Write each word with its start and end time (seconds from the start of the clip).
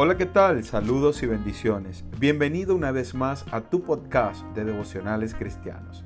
Hola, 0.00 0.16
¿qué 0.16 0.26
tal? 0.26 0.62
Saludos 0.62 1.24
y 1.24 1.26
bendiciones. 1.26 2.04
Bienvenido 2.20 2.76
una 2.76 2.92
vez 2.92 3.16
más 3.16 3.44
a 3.50 3.62
tu 3.62 3.82
podcast 3.82 4.46
de 4.54 4.64
devocionales 4.64 5.34
cristianos. 5.34 6.04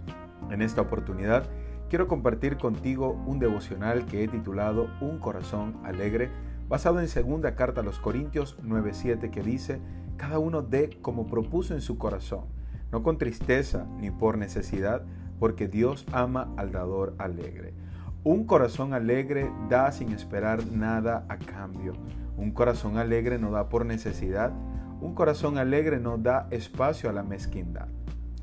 En 0.50 0.62
esta 0.62 0.80
oportunidad 0.80 1.45
quiero 1.90 2.08
compartir 2.08 2.56
contigo 2.56 3.22
un 3.26 3.38
devocional 3.38 4.06
que 4.06 4.24
he 4.24 4.28
titulado 4.28 4.88
Un 5.02 5.18
corazón 5.18 5.78
alegre, 5.84 6.30
basado 6.70 7.00
en 7.00 7.09
segunda 7.09 7.55
carta 7.55 7.82
a 7.82 7.84
los 7.84 7.98
Corintios 7.98 8.56
9:7 8.62 9.30
que 9.30 9.42
dice, 9.42 9.78
cada 10.16 10.38
uno 10.38 10.62
dé 10.62 10.98
como 11.02 11.27
propuso 11.27 11.74
en 11.74 11.82
su 11.82 11.98
corazón, 11.98 12.46
no 12.93 13.02
con 13.02 13.18
tristeza 13.18 13.84
ni 13.98 14.11
por 14.11 14.38
necesidad, 14.38 15.04
porque 15.43 15.66
Dios 15.66 16.06
ama 16.12 16.54
al 16.56 16.70
dador 16.70 17.16
alegre. 17.18 17.74
Un 18.22 18.45
corazón 18.46 18.95
alegre 18.95 19.51
da 19.68 19.91
sin 19.91 20.12
esperar 20.12 20.65
nada 20.68 21.27
a 21.28 21.37
cambio. 21.37 21.95
Un 22.37 22.52
corazón 22.52 22.96
alegre 22.96 23.41
no 23.41 23.51
da 23.51 23.68
por 23.68 23.84
necesidad. 23.84 24.52
Un 25.01 25.16
corazón 25.16 25.59
alegre 25.59 25.98
no 25.98 26.16
da 26.16 26.46
espacio 26.52 27.10
a 27.10 27.12
la 27.12 27.24
mezquindad. 27.24 27.88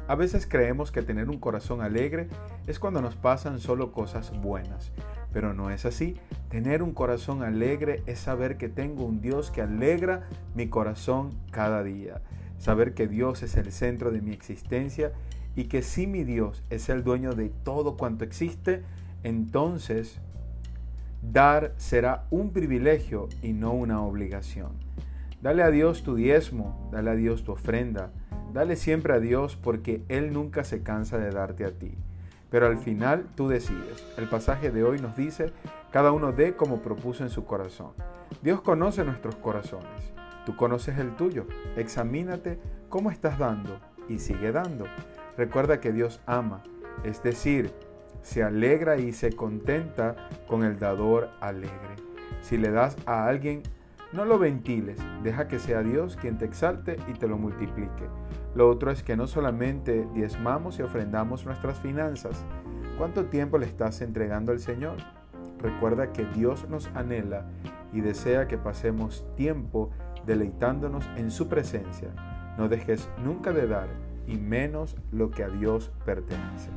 A 0.09 0.15
veces 0.15 0.45
creemos 0.45 0.91
que 0.91 1.01
tener 1.01 1.29
un 1.29 1.39
corazón 1.39 1.79
alegre 1.79 2.27
es 2.67 2.79
cuando 2.79 3.01
nos 3.01 3.15
pasan 3.15 3.59
solo 3.59 3.93
cosas 3.93 4.33
buenas, 4.41 4.91
pero 5.31 5.53
no 5.53 5.69
es 5.69 5.85
así. 5.85 6.17
Tener 6.49 6.83
un 6.83 6.91
corazón 6.91 7.43
alegre 7.43 8.03
es 8.07 8.19
saber 8.19 8.57
que 8.57 8.67
tengo 8.67 9.05
un 9.05 9.21
Dios 9.21 9.51
que 9.51 9.61
alegra 9.61 10.27
mi 10.53 10.67
corazón 10.67 11.29
cada 11.51 11.81
día. 11.81 12.19
Saber 12.57 12.93
que 12.93 13.07
Dios 13.07 13.41
es 13.41 13.55
el 13.55 13.71
centro 13.71 14.11
de 14.11 14.19
mi 14.19 14.33
existencia 14.33 15.13
y 15.55 15.65
que 15.65 15.81
si 15.81 16.07
mi 16.07 16.23
Dios 16.23 16.63
es 16.69 16.89
el 16.89 17.03
dueño 17.03 17.33
de 17.33 17.49
todo 17.49 17.97
cuanto 17.97 18.23
existe, 18.23 18.83
entonces 19.23 20.19
dar 21.21 21.73
será 21.77 22.25
un 22.29 22.51
privilegio 22.51 23.27
y 23.41 23.53
no 23.53 23.73
una 23.73 24.01
obligación. 24.01 24.71
Dale 25.41 25.63
a 25.63 25.71
Dios 25.71 26.03
tu 26.03 26.15
diezmo, 26.15 26.89
dale 26.91 27.11
a 27.11 27.15
Dios 27.15 27.43
tu 27.43 27.53
ofrenda, 27.53 28.11
dale 28.53 28.75
siempre 28.75 29.13
a 29.13 29.19
Dios 29.19 29.55
porque 29.55 30.03
Él 30.09 30.33
nunca 30.33 30.63
se 30.63 30.83
cansa 30.83 31.17
de 31.17 31.31
darte 31.31 31.65
a 31.65 31.71
ti. 31.71 31.93
Pero 32.49 32.67
al 32.67 32.77
final 32.77 33.27
tú 33.35 33.47
decides. 33.47 34.03
El 34.17 34.27
pasaje 34.27 34.71
de 34.71 34.83
hoy 34.83 34.99
nos 34.99 35.15
dice, 35.15 35.51
cada 35.91 36.11
uno 36.11 36.31
dé 36.31 36.55
como 36.55 36.81
propuso 36.81 37.23
en 37.23 37.29
su 37.29 37.45
corazón. 37.45 37.91
Dios 38.41 38.61
conoce 38.61 39.03
nuestros 39.03 39.35
corazones. 39.35 40.13
Tú 40.45 40.55
conoces 40.55 40.97
el 40.97 41.15
tuyo. 41.15 41.45
Examínate 41.77 42.59
cómo 42.89 43.11
estás 43.11 43.37
dando 43.37 43.79
y 44.07 44.19
sigue 44.19 44.51
dando. 44.51 44.85
Recuerda 45.39 45.79
que 45.79 45.93
Dios 45.93 46.19
ama, 46.25 46.63
es 47.05 47.23
decir, 47.23 47.71
se 48.21 48.43
alegra 48.43 48.97
y 48.97 49.13
se 49.13 49.31
contenta 49.31 50.17
con 50.49 50.65
el 50.65 50.77
dador 50.77 51.29
alegre. 51.39 51.95
Si 52.41 52.57
le 52.57 52.71
das 52.71 52.97
a 53.05 53.25
alguien, 53.25 53.63
no 54.11 54.25
lo 54.25 54.37
ventiles, 54.37 54.99
deja 55.23 55.47
que 55.47 55.57
sea 55.57 55.81
Dios 55.81 56.17
quien 56.17 56.37
te 56.37 56.43
exalte 56.43 56.97
y 57.07 57.13
te 57.13 57.29
lo 57.29 57.37
multiplique. 57.37 58.09
Lo 58.53 58.69
otro 58.69 58.91
es 58.91 59.01
que 59.01 59.15
no 59.15 59.27
solamente 59.27 60.05
diezmamos 60.13 60.77
y 60.77 60.81
ofrendamos 60.81 61.45
nuestras 61.45 61.79
finanzas, 61.79 62.43
¿cuánto 62.97 63.27
tiempo 63.27 63.57
le 63.57 63.67
estás 63.67 64.01
entregando 64.01 64.51
al 64.51 64.59
Señor? 64.59 64.97
Recuerda 65.59 66.11
que 66.11 66.25
Dios 66.25 66.67
nos 66.67 66.87
anhela 66.95 67.45
y 67.93 68.01
desea 68.01 68.49
que 68.49 68.57
pasemos 68.57 69.25
tiempo 69.37 69.89
deleitándonos 70.25 71.09
en 71.15 71.31
su 71.31 71.47
presencia. 71.47 72.09
No 72.57 72.67
dejes 72.67 73.09
nunca 73.23 73.53
de 73.53 73.67
dar 73.67 74.08
y 74.29 74.37
menos 74.37 74.95
lo 75.11 75.31
que 75.31 75.43
a 75.43 75.49
Dios 75.49 75.91
pertenece. 76.05 76.69